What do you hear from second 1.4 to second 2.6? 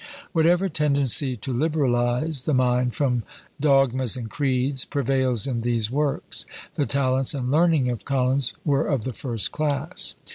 "liberalise" the